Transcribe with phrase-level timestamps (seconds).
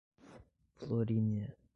[0.79, 1.53] Florínea